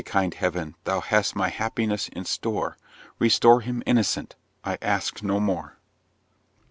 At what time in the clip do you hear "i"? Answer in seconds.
4.65-4.79